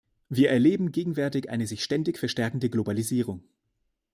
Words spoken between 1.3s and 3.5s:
eine sich ständig verstärkende Globalisierung.